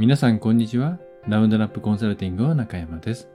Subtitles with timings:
[0.00, 0.98] 皆さんこんにちは。
[1.28, 3.28] ラウンドナップコンサルティングの中山です。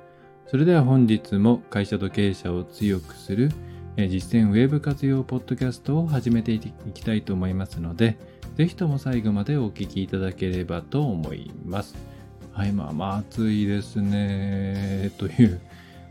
[0.47, 3.51] それでは本日も会社と経営者を強くする
[3.95, 8.17] 実践ウェブ活用ポッドキャストを始めていきたいと思いますので、
[8.55, 11.93] ぜひとも最後までお聞きいただければと思います。
[12.51, 15.61] はい、まあまあ暑いですね、という、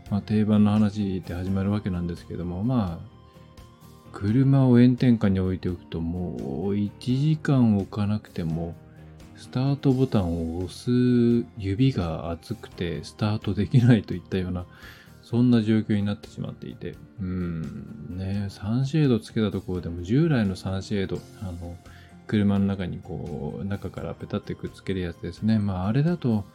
[0.09, 6.37] まあ、定番の話で始まるわけなんですけども、まあ、車を炎天下に置いておくとも
[6.69, 8.73] う1時間置かなくても
[9.37, 10.91] スタートボタンを押す
[11.57, 14.65] 指が熱くてスタートできないといったような
[15.25, 16.95] そんな状況になってしまっていて。
[17.19, 18.17] うん。
[18.17, 21.75] ねサンシェードつけたところでも従来のサンシェードあの
[22.27, 25.57] 車の中にこう中からペタってくっつけるやつですね。
[25.57, 26.45] まああれだと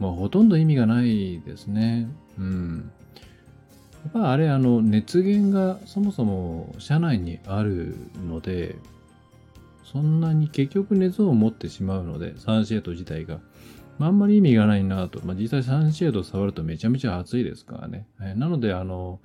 [0.00, 2.08] まあほとんど意味がないですね。
[2.38, 2.90] うん。
[4.04, 7.96] やっぱあれあの熱源がそもそも車内にある
[8.28, 8.76] ので
[9.92, 13.40] そんなに結局熱を持ってしまうのでサンシェード自体が、
[13.98, 19.20] まあ、あんまり意味がないなと、まあ、実際サンシェード触るとめちゃめちゃ暑いですからね、え、なのであの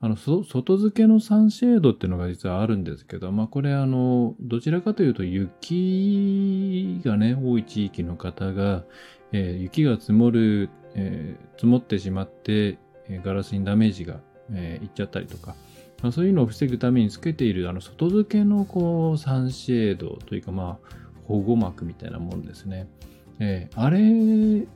[0.00, 8.84] あの外付けのサンシェードっていうのが実はあるんですけど、まあ、これあのどちらかというと雪がね多い地域の方が、
[9.32, 12.78] えー、雪が積もる、えー、積もってしまって
[13.24, 14.20] ガラスにダメージが、
[14.52, 15.56] えー、いっちゃったりとか、
[16.02, 20.96] まあ、そういうのを防ぐためにつけているあの外付けのこうサンシェードというかまあ
[21.26, 22.88] 保護膜みたいなもんですね。
[23.40, 24.66] えー、あれ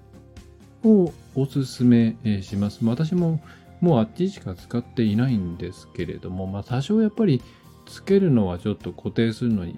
[0.84, 2.80] をおすすめします。
[2.84, 3.40] 私も
[3.80, 7.42] もうあっちしか使っていないんですけれども、まあ多少やっぱり
[7.86, 9.76] つけるのはちょっと固定するのに、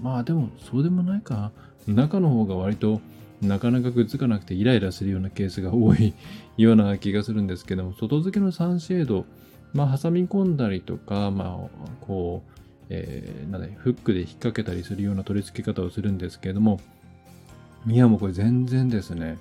[0.00, 1.52] まあでもそうでもないか。
[1.86, 3.00] 中の方が割と
[3.42, 6.14] なかなかくっつかなくてイライラするようなケースが多い
[6.56, 9.26] ような気がするんですけども、外付けのサンシェード、
[9.74, 16.80] まあ、挟み込んだりとか、まあ、こう、えー、なんだフックで引っ掛けたりするような取り付け方をするんですけれども、
[17.86, 19.38] いやもうこれ全然ですね。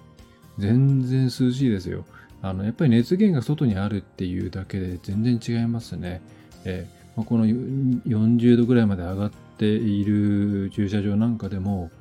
[0.58, 2.06] 全然涼しいですよ。
[2.42, 6.22] あの、やっぱり熱源が外にあるっていうだけで全然違いますね。
[6.66, 11.92] えーまあ、この40度ぐらいまで上がっている駐車場なんかでも、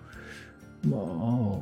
[0.85, 0.99] ま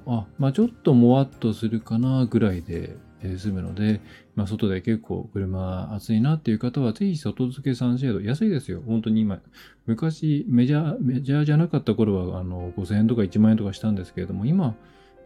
[0.06, 4.00] あ、あ、まあちょっともわっとするかなぐらいで、え済むので、
[4.34, 8.82] まあ外で結構車暑いなっていう方は、ぜひ外付けサンシェード、安いですよ。
[8.86, 9.40] 本当に今、
[9.86, 14.74] 昔メジャー、メジャーじゃなかった頃は、あの、5000円とか1万円とかしたんですけれども、今、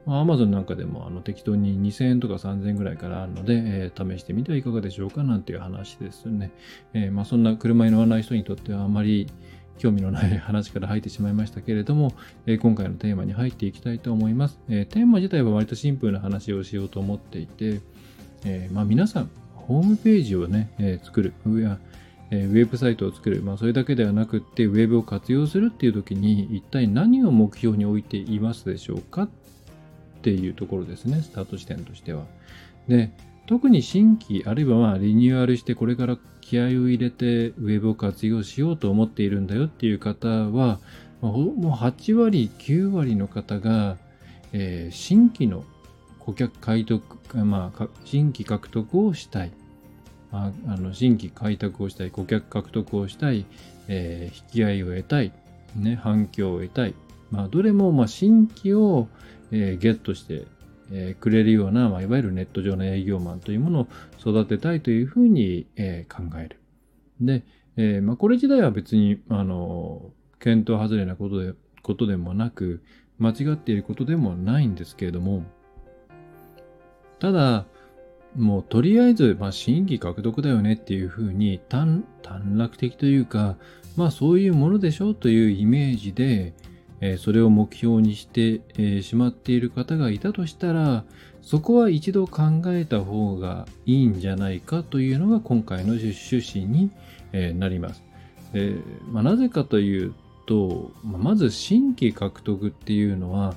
[0.06, 6.50] アマゾンなんかでもあの適当に2000円とか3000円ぐらいからあるので、えー、試してみてはいかがでしょうかなんていう話ですね。
[6.92, 9.28] えー、まあそんな車に乗らない人にとってはあまり
[9.78, 12.12] 興味のない話から入ってしまいましたけれども、
[12.46, 17.80] え、今回のテーマに入っていきたいと思います、え、テーマ自体は割とシンプルな話をしようと思っていて、
[18.44, 21.32] え、まあ、皆さん、ホームページをね、え作る、
[22.30, 29.28] えウェブサイトを作る、まあ、それだけではなくって、ウェブを活用するっていう時に、一体何を目標に置いていますでしょうかっ
[30.22, 32.24] ていうところですね、スタート地点としては。
[32.88, 33.10] で、
[33.46, 40.80] 特に新規、あるいはまリニューアルしてこれから気合を入れてウェブを活用しようと思っているんだよっていう方は、
[41.22, 43.96] もう8割、9割の方が、
[44.52, 45.64] えー、新規の
[46.18, 49.52] 顧客開拓、まあ、新規獲得をしたい。
[50.32, 53.46] ああの新規開拓をしたい、顧客獲得をしたい、
[53.88, 55.32] えー、引き合いを得たい、
[55.76, 56.94] ね、反響を得たい。
[57.30, 59.08] まあ、どれもまあ新規を、
[59.50, 60.44] えー、ゲットして
[60.92, 63.88] えくれるような、まあ、いわゆるネット上の営業マンというものを
[64.20, 66.58] 育てたいというふうに、え考える。
[67.20, 67.42] で、
[67.76, 72.82] えまあ、これ自体は別に、あの、検討外れなことで、ことでもなく、
[73.18, 75.44] 間違っていることでもないんですけれども、
[77.18, 77.66] ただ、
[78.36, 83.56] もうとりあえず、まあ、新規獲得だよねっていうふうに短、短絡的というか、
[83.96, 86.54] まあそういうものでしょうというイメージで、
[87.02, 91.04] えそれを目標にして、えしまっている方がいたとしたら、
[91.42, 96.90] そこは一度考えた方がいいんじゃないかというのが今回の趣旨に、
[97.32, 98.02] えなります。
[98.52, 98.76] で
[99.10, 100.14] まあ、なぜかという
[100.46, 103.56] と、ままず新規獲得っていうのは、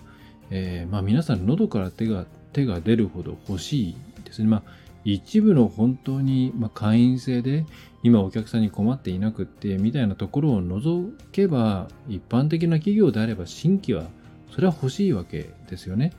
[0.50, 4.48] えー、まあ、皆さん喉から手が手が出るほど欲しいですね。
[4.48, 7.66] まあ一部の本当に、ま会員制で
[8.04, 14.06] 今お客さんに困っていなくってみたいなところを除けば一般的な企業であれば新規は
[14.52, 16.12] それは欲しいわけですよね。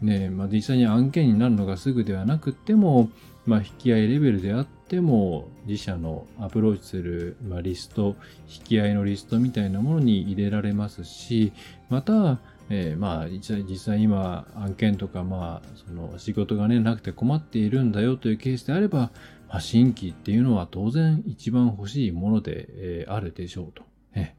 [0.00, 3.10] ねまあ、実際に案件になるのがすぐではなくっても、
[3.44, 8.16] まあ、引き合いレベルであっても自社のアプローチする、ま、リスト
[8.48, 11.52] 引き合いのリストみたいなものに入れられますし
[11.90, 12.38] また
[12.72, 19.10] えー、まあ実際今案件とかまあその仕事がねなくて困っているんだよというケースであれば、
[19.48, 23.82] まあ、新規っていうのは当然一番欲しいもので、えー、あるでしょうと。
[24.14, 24.34] え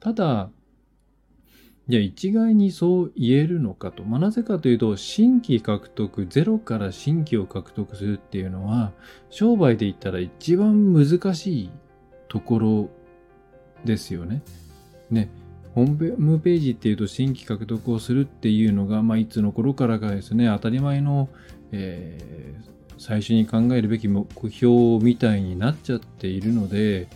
[0.00, 0.50] ー、ただ、
[1.88, 4.04] じゃあ一概にそう言えるのかと。
[4.04, 8.92] まあ、なぜかというと、新規獲得、ゼロから新規を獲得するっていうのは、
[9.28, 11.70] 商売で言ったら一番難しい
[12.28, 12.90] ところ
[13.84, 14.42] ですよね。
[15.10, 15.28] ね。
[15.74, 21.28] ホームページっていうと新規獲得をするっていうのが、まあ、いつの頃からかですね、当たり前の、
[21.72, 27.08] えー、最初に考えるべき目標みたいになっちゃっているので、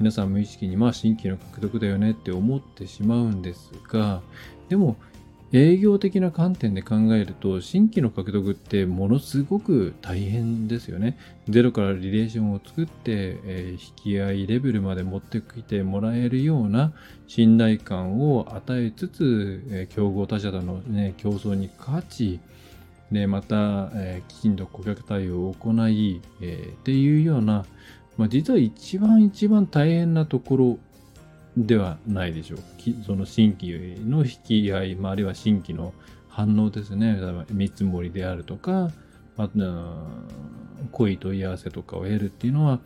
[0.00, 4.22] 皆さん無意識にまあ新規の獲得だよねって思ってしまうんですが、
[4.68, 4.96] でも
[5.52, 11.18] 営業的な観点で考えると、新規の獲得ってものすごく大変ですよね。
[11.48, 16.92] ゼロからリレーションを作って、えー、引き合いレベルまで持ってきてもらえるような
[17.26, 22.38] 信頼感を与えつつ、えー、競合他社との、ね、競争に勝ち、
[23.10, 27.64] でまた、えー、きちんと顧客対応を行い、えー、っていうような、
[28.16, 30.78] まあ、実は一番一番大変なところ
[31.66, 32.60] ではないでしょう。
[33.04, 35.92] その新規の引き合い、まあ、あるいは新規の
[36.28, 37.18] 反応ですね。
[37.50, 38.90] 見積もりであるとか、
[39.36, 40.06] まあ
[40.92, 42.80] 濃い問い合わせとかを得るっていうのは、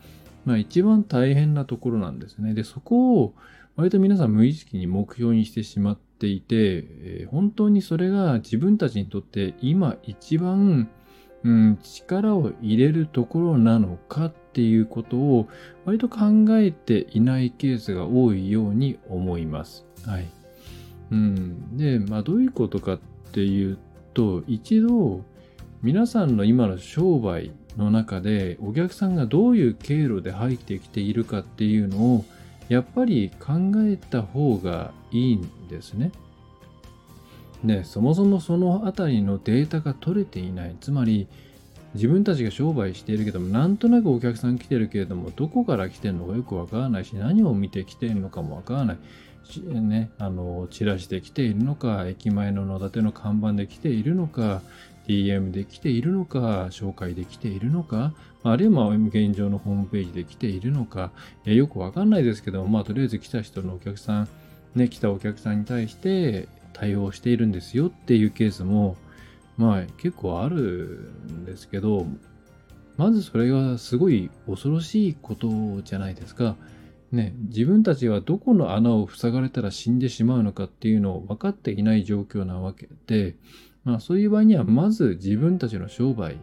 [0.45, 2.53] まあ、一番大変なところなんですね。
[2.53, 3.33] で、そこを
[3.75, 10.89] 割と皆さん無意識に目標にしてしまっていて、えー、本当にそれが自分たちにとって今一番、
[11.43, 15.49] うん、力を入れるところなのかっていうことを
[15.83, 19.85] 割と考えていないケースが多いように思います。
[20.05, 20.25] はい。
[21.11, 22.99] うん、で、まあどういうことかっ
[23.33, 23.77] ていう
[24.13, 25.25] と、一度
[25.81, 32.25] 皆さんの今の商売の中でお客さんがどういう経路で入ってきているかっていうのを
[32.69, 36.11] やっぱり考えた方がいいんですね。
[37.65, 40.75] で、そもそもそのあたりのデータが取れていない。
[40.79, 41.27] つまり、
[41.95, 48.97] 自分たちが商売しているけども、なんとなくお客さん来てるけれども、どこから来てるのかよくわからないし、何を見て来てるのかもわからない。
[49.63, 54.61] ね、あの、チラシで来ているのか、駅前の野立ての看板で来ているのか、
[55.07, 58.13] DM で来ているのか、紹介で来ているのか、
[58.43, 61.11] あるいは現状のホームページで来ているのか、
[61.45, 64.27] えよくわかんないですけど、まあ、とりあえず来た人のお客さん、
[64.75, 68.97] ね、来たお客さんに対して対応しているんですよっていうケースも、
[69.57, 72.05] まあ、結構あるんですけど、
[72.97, 76.55] まずそれがすごい恐ろしいことじゃないですか。
[77.11, 83.35] ね、自分たちはどこの穴を塞がれたら死んでしまうのかっていうのを分かっていない状況なわけで、
[83.83, 86.37] まあそういう場合にはまず自分たちの商売、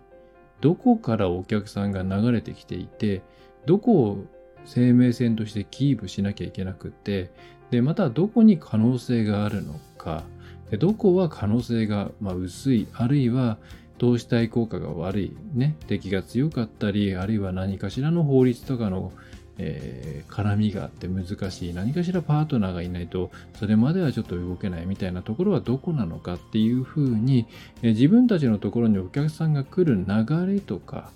[0.61, 3.23] どこからお客さんが流れてきていて、
[3.67, 4.25] どこを
[4.65, 7.33] 生命線としてキープしなきゃいけなくって、
[7.71, 10.25] で、またどこに可能性があるのか、
[10.73, 13.59] でどこは可能性が、ま、薄い、あるいは
[13.99, 19.13] 投資対効果が悪い、ね、敵が強かったり、あるいは何かしらの法律とかの
[19.59, 27.47] えー、絡みがあって難しい何かしらパートナーがいないとそれまではちょっと動けないみたいなところはどこなのかっていうふうに、
[27.83, 31.11] えー、自分たちのところにお客さんが来る流れとか、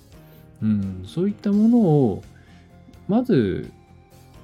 [0.62, 2.22] うん、そういったものを
[3.08, 3.70] まず、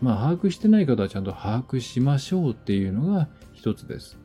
[0.00, 4.16] まあ、把握してない方はちゃんと把握しましょうっていうのが一つです。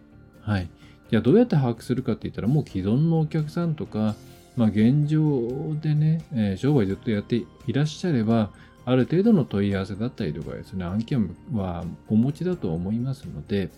[0.42, 0.70] はい。
[1.10, 4.16] じゃあどうやって把握するかって言ったらもう既存のお客さんとか、
[4.56, 8.50] まあ、現状でね、えー、商売ずっとやっていらっしゃれば、
[8.86, 13.70] ある程度の問い合わせだったりとかですね、案件はお持ちだと思いますので、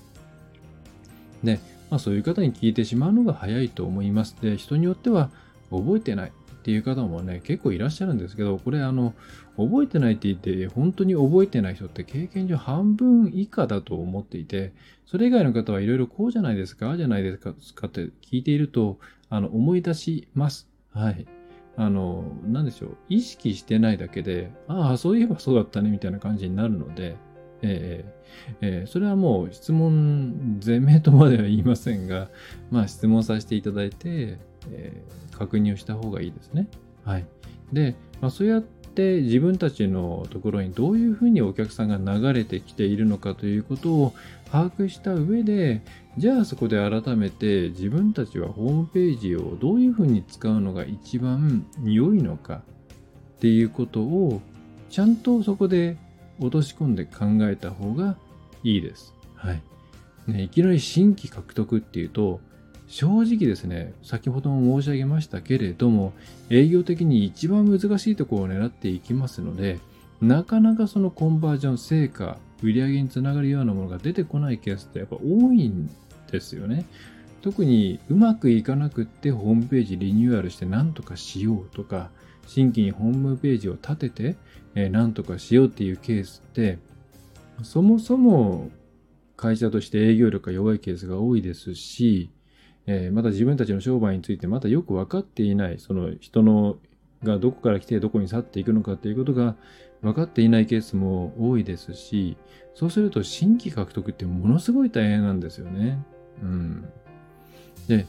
[1.43, 1.59] ね、
[1.89, 4.35] まあ、そういう方に聞いてしまうのが早いと思います。
[4.41, 5.29] で、人によっては
[5.71, 9.13] 覚えてないっていう方もね、結構いらっしゃるんですけど、これあの、
[9.57, 14.73] 覚えてないって言って、本当に覚えてない人って経験上半分以下だと思っていて、
[15.05, 18.99] それ以外の方はいろいろこうじゃないですか、じゃないですかって聞いていると、
[19.29, 20.67] あの、思い出します。
[20.91, 21.25] はい。
[21.77, 27.15] あの、なんでしょう、意識してないだけで、ああ、そういえばそうだったね、みたいな感じになるので、
[27.61, 28.19] えー
[28.61, 32.29] えー、それはもう質問、全名とまでは言いませんが、
[32.69, 34.37] まあ質問させていただいて、
[34.71, 36.67] えー、確認をした方がいいですね。
[37.03, 37.25] はい。
[37.73, 44.13] で、まあ、そうやって自分たちのところにどういうふうにお客さんが流れてきているのかということを
[44.51, 45.81] 把握した上で、
[46.17, 52.61] じゃあそこで改めて自分たちはホームページをどういうふうに使うのが一番良いのか
[53.35, 54.41] っていうことを
[54.89, 55.97] ちゃんとそこで
[56.39, 58.17] 落とし込んで考えた方が
[58.63, 59.13] いいです。
[59.35, 59.61] はい。
[60.27, 62.41] ね、いきなり新規獲得っていうと、
[62.89, 66.11] 正直ですね、先ほども申し上げましたけれども、
[66.49, 69.79] 営業的に一番難しいところを狙っていきますので、
[70.21, 75.87] なかなかそのコンバージョン成果、売り上げにつながるようなものが出てこないケースってやっぱ多いん
[76.31, 76.85] ですよね。
[77.41, 82.09] 特にうまくいかなくってホームページリニューアルして何とかしようとか、
[82.47, 84.35] 新規にホームページを立てて、
[84.73, 86.79] え、何とかしようっていうケースって、
[87.61, 88.71] そもそも
[89.37, 92.31] 会社として営業力が弱いケースが多いですし、
[92.85, 96.77] えー、また自分たちの商売についてまたよく分かっていない、その人の
[97.23, 99.55] がどこから来てどこに去っていくのかということが
[100.01, 102.37] 分かっていないケースも多いですし、
[102.73, 106.03] そうすると新規獲得ってものすごい大変なんですよね。
[106.41, 106.89] うん。
[107.87, 108.07] で、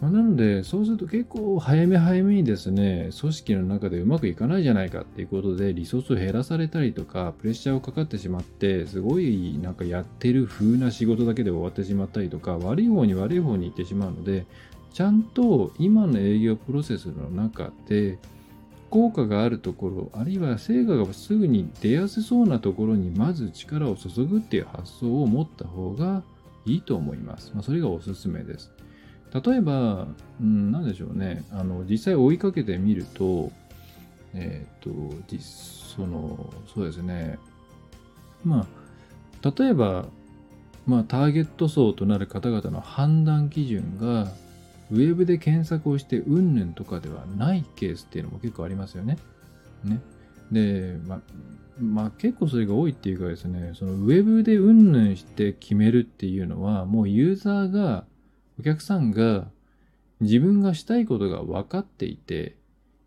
[0.00, 14.46] まあ、なので、そうすると結構早め早めにですね、組織の中でうまくいかないじゃないかっていうことで、リソースを減らされたりとか、プレッシャーをかかってしまって、すごいなんかやってる風な仕事だけで終わってしまったりとか、悪い方に悪い方に行ってしまうので、
[14.92, 18.18] ちゃんと今の営業プロセスの中で、
[18.90, 26.22] 効果があるところ、あるいは成果がすぐに出やすそうなところにまず力を注ぐっていう発想を持った方が
[26.64, 27.50] いいと思います。
[27.54, 28.70] まあ、それがおすすめです。
[29.32, 30.06] 例えば、
[30.40, 33.52] うん、なんでしょうね、あの、実際追いかけてみると、
[34.34, 37.38] えっ、ー、と、実、その、そうですね、
[38.44, 38.66] ま
[39.42, 40.06] あ、例えば、
[40.86, 44.32] まあ、ターゲット層となる方々の判断基準が、
[44.90, 49.18] ウェブで検索をして、うんぬんとかではないケースっていうのも結構ありますよね。
[49.84, 50.00] ね。
[50.50, 51.20] で、ま、
[51.78, 58.04] まあ、結構それが多いっていうかですね、そのウェブでうんぬんして決めるっていうのは、もうユーザーが
[58.58, 59.48] お客さんが
[60.20, 62.56] 自分がしたいことが分かっていて、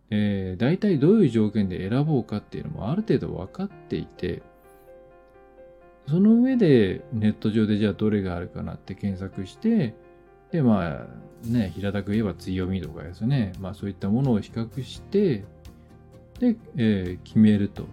[0.09, 4.41] えー、大体どういう条件で選ぼうかっていうのもある程度分かっていて、
[6.07, 9.93] その上でネット上でじゃあどれがあるかなって検索して、
[10.51, 15.43] で、まあね、平たく言えば強みとかですね、まあそういったものを比較して、
[16.39, 17.85] で、えー、決めると、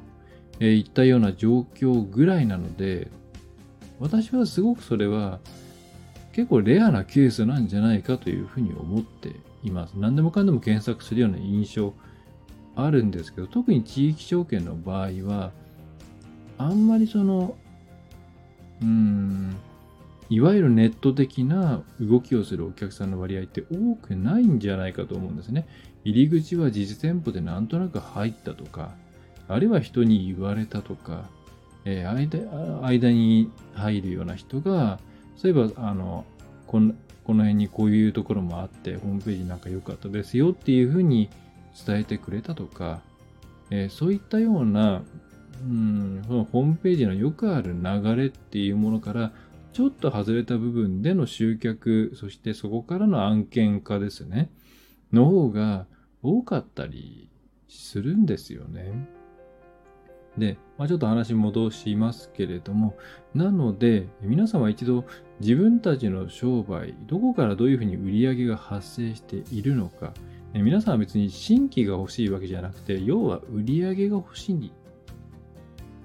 [0.61, 3.09] えー、いったような状況ぐらいなので、
[4.01, 5.41] 私はすごくそれは
[6.39, 9.95] 結構レアなケースなんじゃないかというふうに思っています。
[9.97, 11.93] 何でもかんでも検索するような印象
[12.77, 15.51] あるんですけど、特に地域証券の場合は、
[16.57, 17.57] あんまりその、
[18.81, 19.57] うん、
[20.31, 25.67] いわゆるネット的な動きをするお客さんの割合って多くないんじゃないかと思うんですね。
[26.05, 28.95] 入り口は実店舗でなんとなく入ったとか、
[29.49, 31.29] あるいは人に言われたとか、
[31.85, 35.01] えー、間間に入るような人が
[35.39, 36.27] そういえば、あの、
[36.67, 41.31] この、この辺にこういうところもあって、ホームページなんか良かったですよっていうふうに
[41.87, 43.01] 伝えてくれたとか、
[43.71, 45.03] えー、そういったような、
[45.63, 49.33] うん、ホームページのよくある流れっていうものから、
[49.73, 54.51] ちょっと外れた部分での集客、そしてそこからの案件化ですね、
[55.13, 55.87] の方が
[56.23, 57.31] 多かったり
[57.69, 59.09] するんですよね。
[60.37, 62.97] で、まあ、ちょっと話戻しますけれども、
[63.35, 65.05] なので、皆様一度
[65.41, 70.13] 自分たちの商売、どこからどういうふうに売り上げが発生しているのか、
[70.55, 74.71] 皆さんは別に新規が欲しいわけじゃなくて、要は売り上げが欲しいん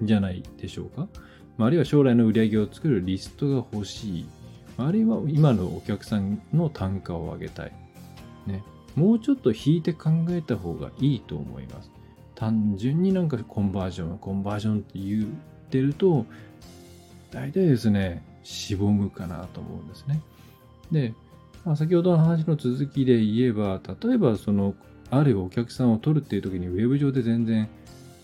[0.02, 1.08] じゃないでしょうか？
[1.56, 4.26] あるいは将来の売り上げを作るリストが欲しい。
[4.76, 7.72] あるいは今のお客さんの単価を上げたい。
[8.46, 8.62] ね、
[8.96, 11.90] もうちょっと引いて考えた方がいいと思います。
[12.34, 15.26] 単純になんかコンバージョン、コンバージョンって言っ
[15.70, 16.26] てると、
[17.30, 20.20] 大体ですね、しぼむかなと思うんですね。
[20.90, 21.14] で、
[21.64, 24.74] まあ、先ほどの話の続きで言えば、例えばその、
[25.10, 27.68] あるお客さんを取るっていう時にウェブ上で全然、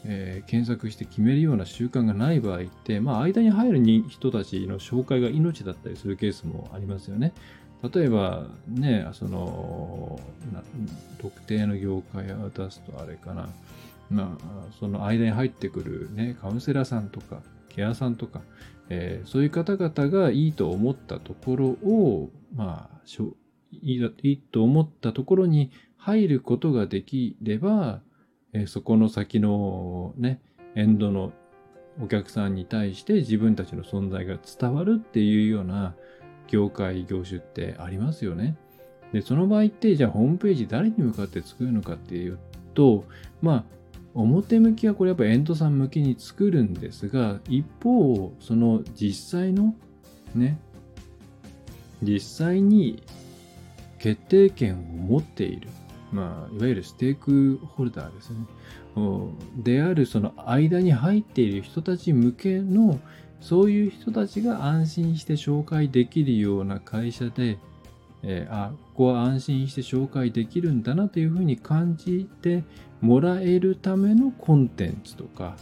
[0.04, 7.32] えー、検索して決めるような習慣がない場合って、まあ、間に入る人たちの紹介が命だったりするケースもありますよね。
[7.94, 10.20] 例えば、ね、その、
[11.18, 13.48] 特定の業界を出すとあれかな。
[14.10, 18.42] まあ、その間に入ってくるね、カウンセラーさんとか、ケアさんとか、
[18.88, 23.34] えー、そういう方々がいいと思ったところを、まあ、しょ
[23.70, 28.00] いいいいと思ったところに入ることができれば、
[28.52, 30.40] えー、そこの先のね、
[30.74, 31.32] エンドの
[32.02, 35.94] お客さんに対して自分たちの存在が伝わるっていうような
[36.48, 38.56] 業界、業種ってありますよね。
[39.12, 42.38] で、その場合って、じゃあホームページ誰に向かって作るのかっていう
[42.74, 43.04] と、
[43.42, 43.64] まあ、
[44.14, 49.74] 表向きはこれやっぱエンドさん向きに作るんですが、一方、その実際の
[50.34, 50.58] ね、
[52.02, 53.02] 実際に
[53.98, 55.68] 決定権を持っている、
[56.10, 58.38] まあ、いわゆるステークホルダーですね。
[59.62, 62.98] であるその間に入っている人たち向けの
[63.40, 67.58] そういう人たちが安心して紹介できるような会社で、
[68.22, 72.64] えー、あ、ここは安心して紹介できるんだなというふうに感じて
[73.00, 75.57] もらえるためのコンテンツとか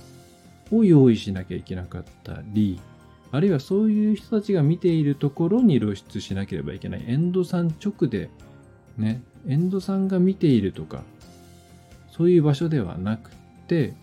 [0.70, 2.80] を用意しなきゃいけなかったり、
[3.30, 7.04] あるいはそういう人たちが見ているところに露出しなければいけない。
[7.06, 8.30] エンドさん直で、
[8.96, 11.02] ね、エンドさんが見ているとか、
[12.10, 13.30] そういう場所ではなく
[13.66, 13.94] て、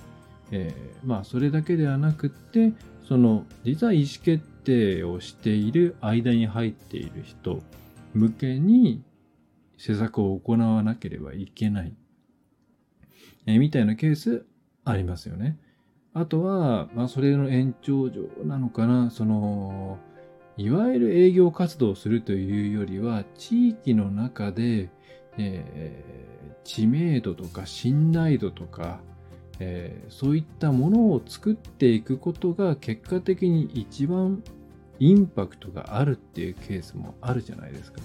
[0.52, 2.74] えー、まあそれだけではなくて、
[3.08, 7.62] その実は意思決定をしている間に入っている人
[8.14, 9.04] 向けに
[9.78, 11.94] 施策を行わなければいけない、
[13.46, 14.46] えみたいなケース
[14.84, 15.58] ありますよね。
[16.14, 19.98] あとは、まあ、それの延長上なのかな、その、
[20.58, 24.90] いわゆる営業活動をするというよりは、地域の中で、
[25.38, 29.02] えー、知名度とか信頼度とか、
[29.60, 34.44] えー、そういったものを作っていくことが結果的に一番
[35.00, 38.02] インパクトがあるっていうケースもあるじゃないですか。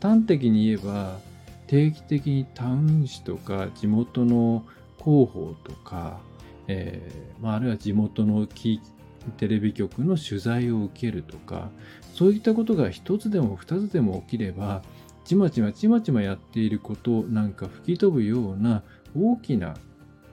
[0.00, 1.18] 端的に言えば
[1.66, 4.64] 定期的にタウン誌とか地元の
[4.98, 6.20] 広報とか、
[6.68, 11.70] えーまあ、あるいは地元のテレビ局の取材を受けるとか
[12.12, 14.82] そういったことが一つでも二つでも起きれば
[15.24, 18.82] ちまちまちまちまやっていることなんか吹き飛ぶような
[19.16, 19.74] 大きな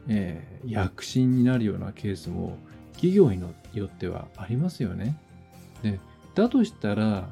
[0.08, 2.58] えー、躍進になるようなケースも
[2.94, 3.42] 企業に
[3.74, 5.18] よってはありますよね。
[5.84, 6.00] で
[6.36, 7.28] だとしたら、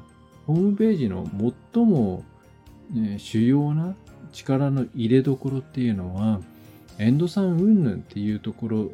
[0.46, 1.28] ホームページの
[1.72, 2.24] 最も、
[2.92, 3.94] ね、主要な
[4.32, 6.40] 力の入れどころっていうのは、
[6.98, 8.90] エンドさん云々っていうところ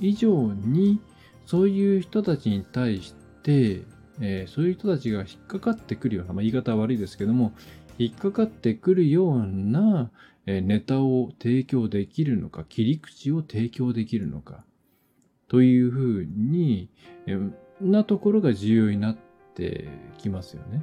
[0.00, 1.00] 以上に、
[1.44, 3.82] そういう人たちに対して、
[4.20, 7.52] え、そういう人たちが引っかかってくるような、まあ、言い方は悪いですけども、
[7.98, 10.10] 引っかかってくるような、
[10.46, 14.64] ネタを提供できるのか、切り口を提供できるのか、
[15.48, 16.88] というふうに、
[17.80, 19.16] なところが重要になっ
[19.54, 19.88] て
[20.18, 20.82] きますよね。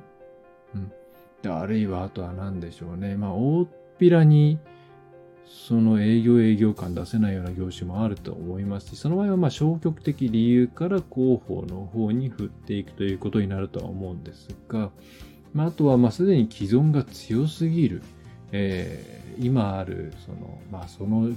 [1.50, 3.16] あるいは、あとは何でしょうね。
[3.16, 3.68] まあ、大っ
[4.00, 4.60] ぴらに、
[5.46, 14.90] その営業営業感出せないような業種もあると思いますし、その場合はま消極的理由から広報の方に振っていくということになるとは思うんですが、
[15.54, 18.02] まあ、あとはまあすでに既存が強すぎる、
[18.52, 21.30] えー、今あるその,、まあ、その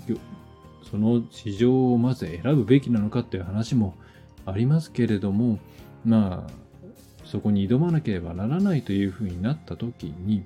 [0.91, 3.95] その市場をまず選ぶべきなのかっていう話も
[4.47, 5.59] ありますけれども
[6.05, 6.53] まあ
[7.27, 10.45] そこに挑まなければならないというふうになった時に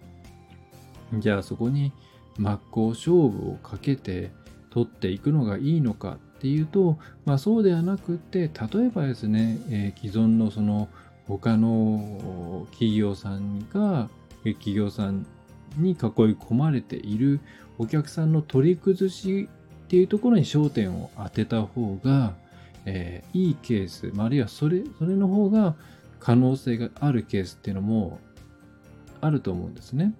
[1.18, 1.92] じゃあそこに
[2.38, 4.30] 真っ向勝負をかけて
[4.70, 10.88] 取っていくのがいいのかっていうと、まあ、そうではなくって例えばですね、えー、既存のその
[11.26, 14.08] 他の企業さんが
[14.44, 15.26] 企業さん
[15.76, 17.40] に囲い込まれている
[17.78, 19.48] お客さんの取り崩し
[19.84, 22.34] っていうところに焦点を当てた方が、
[22.86, 25.74] えー、いいケース、まあるいはそれ、それの方が
[26.20, 28.20] 可能性があるケースっていうのも
[29.20, 30.14] あると思うんですね。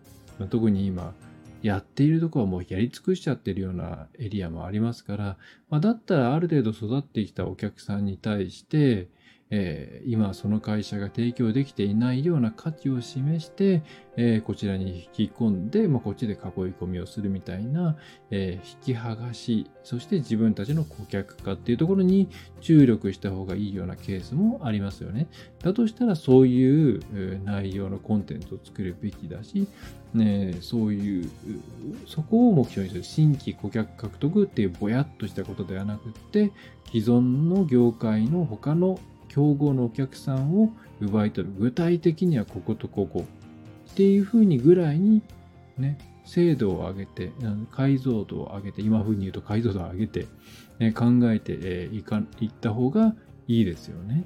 [0.49, 1.15] 特に今、
[1.63, 5.37] やっているとこはもうやり尽くしちゃってるようなエリアもありますから、
[5.69, 9.09] まあ、だったらある程度育ってきたお客さんに対して、
[9.51, 13.83] えー、今その会社が提供できていないような価値を示して、
[14.17, 17.97] えー、こちらに引き込んで、まあ、こっちで囲い込みをするみたいな、
[18.31, 22.29] えー、引き剥がし、そして自分たちの顧客化っていうところに
[22.61, 25.29] 注力した方がいいようなケースもありますよね。
[25.63, 27.01] だとしたらそういう
[27.45, 29.67] 内容のコンテンツを作るべきだし、
[30.15, 31.31] ね、そういう、
[32.07, 36.53] そこを目標にする新規顧客獲得っていうぼやっとしたことではなくって、
[36.87, 38.99] 既存の業界の他の
[39.31, 41.55] 競合のお客さんを奪い取る。
[41.57, 43.25] 具体的にはこことここ。
[43.93, 45.23] っていうふうにぐらいに、
[45.79, 47.33] ね、精度を上げて、
[47.71, 50.27] 解像度を上げて、今風に言うと解像度を上げて、
[50.79, 53.15] ね、考えてい、かいった方が
[53.47, 54.25] いいですよね。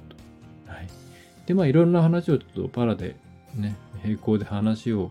[0.65, 0.87] とはい。
[1.45, 3.15] で、まあいろんな話をちょっとパラで
[3.55, 5.09] ね、並行で話を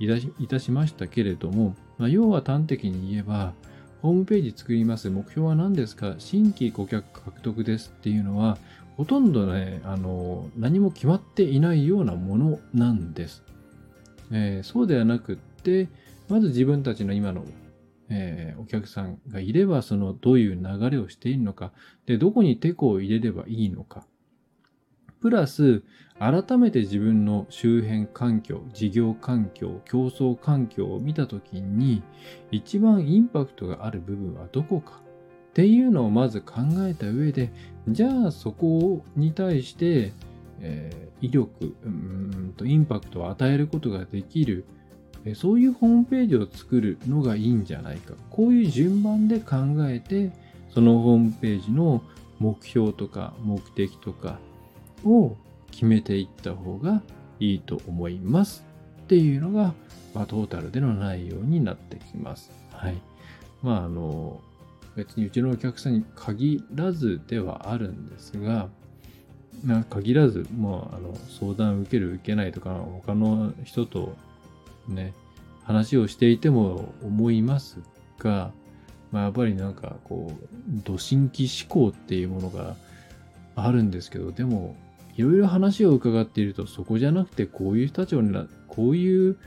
[0.00, 3.52] いたしいたしましたけれども、まあ、要は端的に言えば、
[4.02, 5.08] ホームページ作ります。
[5.08, 6.16] 目標は何ですか？
[6.18, 8.58] 新規顧客獲得ですっていうのは、
[8.96, 13.42] ほとんどね、あの、何も決まっていないようなものなんです。
[14.30, 15.88] えー、そうではなくって、
[16.28, 17.44] まず自分たちの今の、
[18.08, 21.72] えー、お客さんがいれば、そのどういう流れをしているのか、
[22.06, 24.06] で、どこにテコを入れればいいのか。
[25.20, 25.82] プラス、
[26.18, 32.02] 改めて自分の周辺環境、事業環境、競争環境を見たときに、
[32.50, 35.02] 一番インパクトがある部分はどこか。
[35.56, 37.50] っていうのをまず考えた上で、
[37.88, 40.12] じゃあそこに対して、
[40.60, 44.66] えー、威力うんと、インパクトを与えることができる、
[45.34, 48.12] そういうホームページを作るのがいいんじゃないか。
[48.28, 49.56] こういう順番で考
[49.88, 50.30] えて、
[50.74, 52.02] そのホームページの
[52.38, 54.38] 目標とか目的とか
[55.06, 55.36] を
[55.70, 57.00] 決めていった方が
[57.40, 58.62] いいと思います。
[59.04, 59.72] っていうのが、
[60.14, 62.50] まあ、トータルでの内容になってきます。
[62.72, 62.96] はい。
[63.62, 64.42] まあ、あの、
[64.96, 68.68] 別にうちのお客さんに限らずではあるんですが、
[69.64, 72.70] まあ、限らず、もうあの相談受ける受けないとか
[73.04, 74.16] 他の人と
[74.88, 75.12] ね
[75.64, 77.80] 話をしていても思います
[78.18, 78.52] が、
[79.12, 82.76] まあ、やっぱりなんかこう土新規思考っていうものが
[83.54, 84.76] あるんですけどでも
[85.16, 88.22] いろいろ話を伺っていると、そこじゃなくて、こういう人たちを
[88.68, 89.38] こういう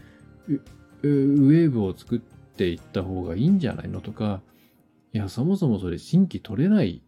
[0.47, 4.41] ウェーブを作っていった方がいいんじゃないのとか、
[5.13, 7.01] いや、そもそもそれ新規取れない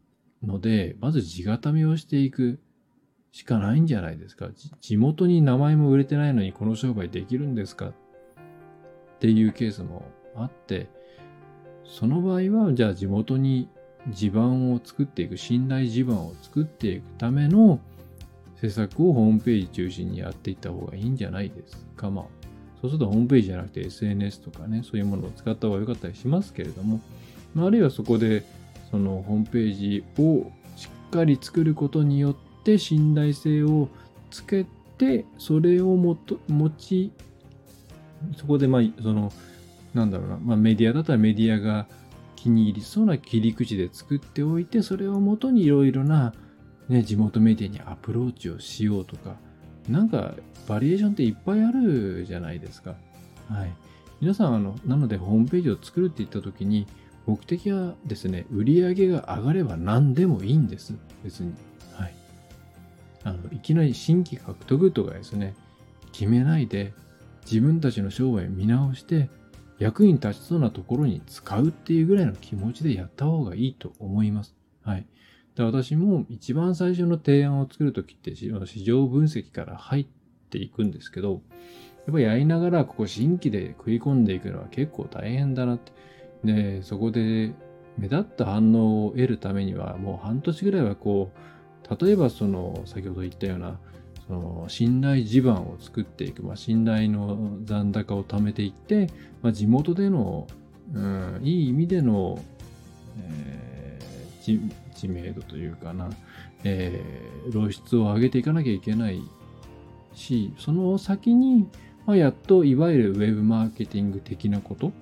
[0.43, 2.59] ので、まず地固めをしていく
[3.31, 4.49] しかないんじゃないですか。
[4.81, 7.89] 地元に名前も売れてないのにこの商売できるんですか？
[7.89, 7.93] っ
[9.19, 10.89] ていうケースもあって、
[11.85, 13.69] その場合は、じゃあ地元に
[14.09, 17.79] 地盤を作っていく、信頼地盤を作っていくための
[18.55, 22.09] 施策をホームページ中心にやっていった方がいいんじゃないですか。
[22.09, 22.25] まあ、
[22.81, 26.99] そうするとホームページじゃなくて SNS とかね、そういうものを使った方が良かったりしますけれども、
[27.57, 28.45] あるいはそこで
[28.89, 33.89] そのホームページをしっかり作ることによって信頼性を
[34.29, 34.65] つけ
[34.97, 37.11] て、それをもと持ち、
[38.37, 39.31] そこでまあ、その、
[39.93, 41.87] なんだろうな、まあメディアだったらメディアが
[42.35, 46.33] 気に入りそうな切り口で作っておいて、それをもとにいろいろな、
[46.87, 49.35] ね、地元メディアにアプローチをしようとか、
[49.89, 50.35] なんか
[50.67, 52.95] バリエーションっていっぱいあるじゃないですか。
[53.49, 53.71] はい。
[54.21, 56.87] 皆さん、あの、なのでホームページを作るって言った時に、
[57.25, 60.93] 目的はですね、売り上げが上がれば何でもいいんです。
[61.23, 61.53] 別に。
[61.93, 62.13] はい。
[63.23, 65.53] あの、いきなり新規獲得とかですね、
[66.11, 66.93] 決めないで、
[67.45, 69.29] 自分たちの商売見直して、
[69.79, 74.55] 役に立ちそうなところに使うっていうぐらいの気持ちでやった方がいいと思います。
[74.83, 75.05] はい。
[75.55, 78.49] で私も一番最初の提案を作るときって市
[78.83, 80.07] 場分析から入っ
[80.49, 85.91] ていくんですけど、やっぱりやりながらここ新規で食い込んでいくのは結構大変だなって。
[86.43, 87.53] で、そこで
[87.97, 93.77] 目立った反応を得るためにはもう半年ぐらいはこう、例えばその先ほど言ったような
[94.27, 99.07] その信頼地盤を作っていく、まあ、信頼の残高を貯めていって、
[99.41, 100.47] まあ、地元での、
[100.93, 102.41] うん、いい意味での、
[103.19, 106.09] えー、知名度というかな、
[106.63, 109.21] えー、露出を上げていかなきゃいけない
[110.13, 111.67] し、その先に、
[112.05, 114.93] まあ、やっといわゆるウェブマーケティング的なこと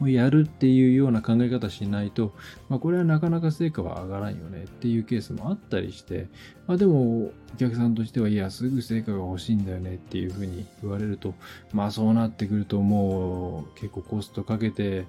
[0.00, 2.32] をやるっていうような考え方しないと、
[2.68, 6.28] まあ、これはなかなか成果は上がらんよねっていうケースもあったりして、
[6.66, 11.34] まあ、でもお客さんとしてはいやすぐ成果が欲しいんだよねっていうふうに言われると
[11.72, 15.06] まあそうなってくるともう結構コストかけて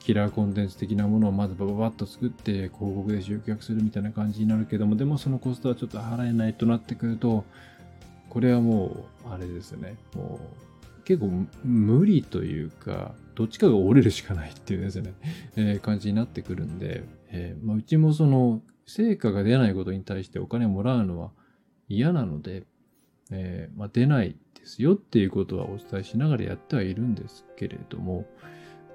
[0.00, 7.44] キラーコンテンツ的なものをまずバババッと作って広告で集客するみたいな感じになるけどもでもそのコストはちょっと払えないとなってくると
[8.28, 10.38] これはもうあれですねも
[11.00, 15.14] う結構無理というかどっちかが折れるしかないっていうですね、
[15.56, 21.30] えー、感じになってくるんで、えー、まあ、うちもその成果が出ないことに対してお金をもらうのは
[21.88, 22.64] 嫌なので、
[23.30, 28.26] えー、まあ、出ないですよっていうことはお伝えしながらやってはいるんですけれども、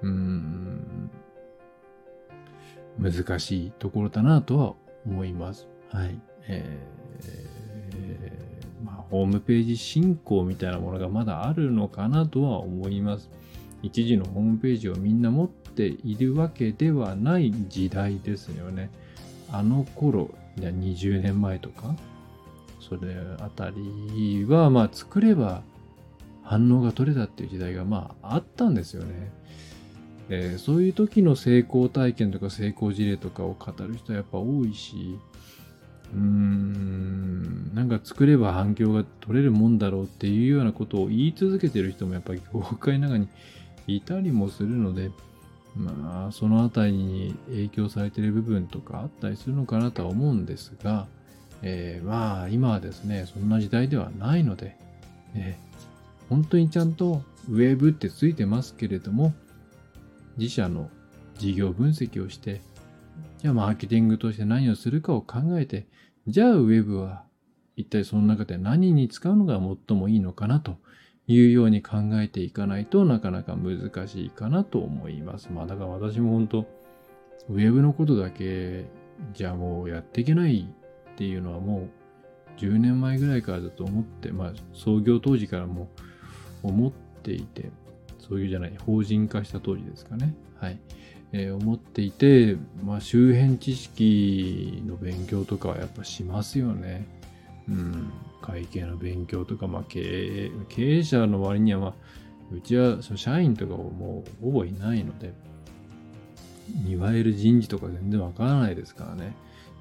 [0.02, 1.10] うん、
[2.98, 4.74] 難しいところだなとは
[5.06, 5.68] 思います。
[5.90, 6.20] はい。
[6.48, 13.30] えー、まあ、ホームページ進行みたいなものがまだあるのかなとは思います。
[13.82, 18.90] 一時のホームページをみんな持っているわけではない時代ですよね。
[19.50, 21.94] あの頃、20年前とか、
[22.80, 25.62] それあたりは、まあ作れば
[26.42, 29.32] 反応が取れたっていう時代がまああったんですよね。
[30.28, 35.18] えー、そういう時の成功体験とか成功事例とかを語る人はやっぱ多いし、
[36.14, 43.28] うーん、なんか作れば反響が取れるもんだろうっていうようなことを言い続けてる人もやっぱり業界の中に
[43.86, 45.10] いたりもするので、
[45.76, 51.06] まあ、そのあたりに影響されている部分とかあったりするのかなとは思うんですが、
[51.62, 54.76] えー、まあ、今はですね、そんな時代ではないので、
[55.34, 59.32] えー、本当にちゃんとウェブってついてますけれども、
[60.36, 60.90] 自社の
[61.38, 62.60] 事業分析をして、
[63.38, 65.86] じゃあマーケティングとして何をするかを考えて、
[66.26, 67.24] じゃあウェブは
[67.76, 70.78] 一体その中で何に使うのが最もいいのかなと
[71.26, 75.50] いうように考えていかないとなかなか難しいかなと思います。
[75.52, 76.66] まあだから私も本当、
[77.48, 78.86] ウェブのことだけ
[79.34, 80.68] じゃもうやっていけない
[81.12, 81.88] っていうのはも
[82.56, 85.88] う10年前ぐらいからだと思って、まあ創業当時からも
[86.62, 87.70] 思っていて、
[88.18, 90.34] 創業じゃない、法人化した当時ですかね。
[90.58, 90.78] はい。
[91.34, 97.06] えー、思っていて、まあ周辺知識の勉強とかはやっぱしますよね。
[97.68, 98.12] うん。
[98.42, 101.94] 会計の勉強とか、まあ、経営、経営者の割には、まあ、
[102.54, 105.32] うちはその社員とかもうほぼいないので、
[106.86, 109.34] いわゆる人事とか全然わからないですからね。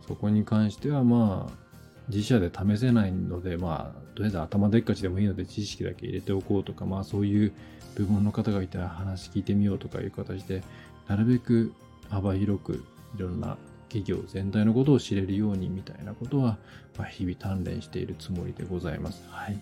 [0.08, 1.62] そこに関しては、まあ、
[2.10, 7.54] 自社で試せないので、まあ、とりあえず頭でっかちでもいいので知識だけ入れておこうとか、まあそういう
[7.96, 10.64] 部門の方がいたら話聞いてみようとかいう形で、
[11.08, 11.74] なるべく
[12.10, 12.84] 幅広く
[13.18, 13.58] いろんな
[13.92, 16.58] 企業全体のことを知れるようにみたいなことは、
[16.98, 19.28] まあ、日々鍛錬しているつもりでございます。
[19.30, 19.60] はい。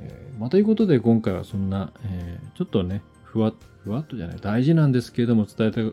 [0.00, 5.92] えー、まあ、ということで今回はそんな、えー、ちょっとね、ふわっ、ふわっとじゃない、大事なんですけれども伝えた、伝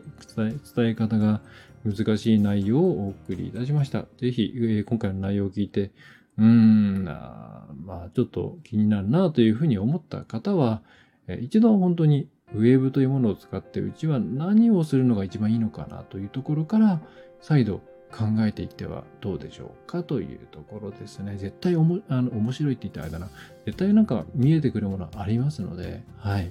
[0.74, 1.40] 伝え方が
[1.84, 4.06] 難しい内容をお送りいたしました。
[4.18, 5.92] ぜひ、えー、今回の内容を聞いて、
[6.38, 10.82] うーん、あまあちょっと気になるなというふうに思った方は、
[11.28, 17.00] えー、一度本当にウェーブというものを使ってうちは何をするのが一番いいのかなというところから
[17.40, 17.80] 再度
[18.12, 21.36] 考えていってはどうでしょうかというところですね。
[21.36, 23.28] 絶対おもあの面白いって言ったらあれだな。
[23.64, 26.50] 絶対なんか見えてくるものありますので、はい。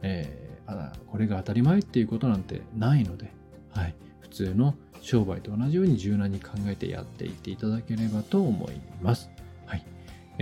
[0.00, 3.30] えー、あこれが当たり前っていうことなんてないので、
[3.70, 3.94] はい。
[4.20, 9.30] 普通の商売と同じように柔軟に考えてやっていっていただければと思います。
[9.66, 9.84] はい。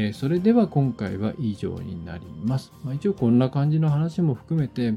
[0.03, 2.73] え、それでは今回は以上になります。
[2.83, 4.95] まあ、一応こんな感じの話も含めて、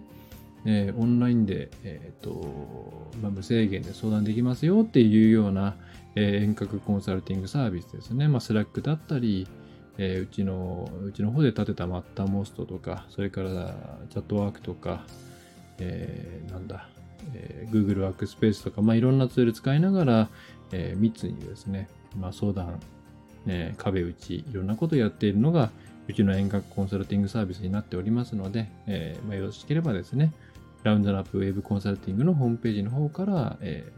[0.66, 5.76] え、オンラインで、えーとまあ、無制限で相談できますよっていうような、
[6.16, 8.30] え、遠隔コンサルティングサービスですね。
[8.30, 9.46] まあ、 Slack だったり、
[9.98, 13.76] え、うちの、うちの方で立てた Mattermost とか、それから
[14.10, 15.06] Chatwork とか、
[15.80, 16.88] えー、なんだ、
[17.34, 20.30] えー、Google ワークスペースとか、まあ、いろんなツール使いながら、
[20.72, 22.80] えー、密にですね、まあ、相談、
[23.48, 25.72] えー、壁打ち、いろんなことをやっているのが、
[26.08, 30.34] うちの遠隔コンサルティングサービスになっておりますので、えーまあ、よろしければですね、
[30.84, 33.90] ラウンドナップウェブコンサルティングのホームページの方から、え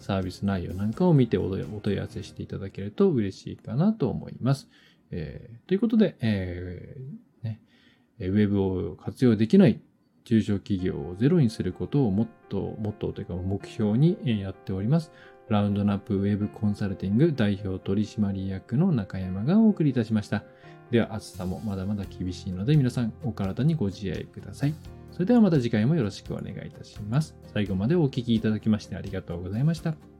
[0.00, 4.68] ー、サービス内容なんかを見てお問い合わせしていただけると嬉しいかなと思います。
[5.10, 7.60] えー、ということで、えーね、
[8.20, 9.80] ウェブを活用できない
[10.24, 15.10] 中小企業をゼロにすることをもっと、もっとというか目標にやっております。
[15.48, 20.44] ラウンドナップウェブコンサルティング代表取締役の中山がお送りいたしました。
[20.90, 24.74] では暑さもまだまだ厳しいので皆さんお体にご自愛ください。
[25.12, 27.36] それではまた次回もよろしくお願いいたします。
[27.52, 30.17] 最後までお聴きいただきましてありがとうございました。